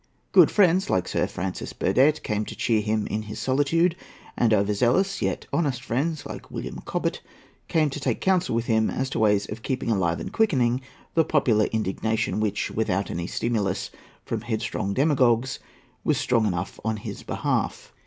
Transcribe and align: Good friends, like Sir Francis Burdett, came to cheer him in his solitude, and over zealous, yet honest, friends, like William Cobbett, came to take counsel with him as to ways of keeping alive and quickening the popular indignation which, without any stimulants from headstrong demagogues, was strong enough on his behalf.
Good 0.31 0.49
friends, 0.49 0.89
like 0.89 1.07
Sir 1.07 1.27
Francis 1.27 1.73
Burdett, 1.73 2.23
came 2.23 2.43
to 2.45 2.55
cheer 2.55 2.81
him 2.81 3.05
in 3.05 3.21
his 3.21 3.37
solitude, 3.37 3.95
and 4.35 4.51
over 4.51 4.73
zealous, 4.73 5.21
yet 5.21 5.45
honest, 5.53 5.83
friends, 5.83 6.25
like 6.25 6.49
William 6.49 6.81
Cobbett, 6.85 7.21
came 7.67 7.91
to 7.91 7.99
take 7.99 8.19
counsel 8.19 8.55
with 8.55 8.65
him 8.65 8.89
as 8.89 9.11
to 9.11 9.19
ways 9.19 9.45
of 9.51 9.61
keeping 9.61 9.91
alive 9.91 10.19
and 10.19 10.33
quickening 10.33 10.81
the 11.13 11.23
popular 11.23 11.65
indignation 11.65 12.39
which, 12.39 12.71
without 12.71 13.11
any 13.11 13.27
stimulants 13.27 13.91
from 14.25 14.41
headstrong 14.41 14.95
demagogues, 14.95 15.59
was 16.03 16.17
strong 16.17 16.47
enough 16.47 16.79
on 16.83 16.97
his 16.97 17.21
behalf. 17.21 17.93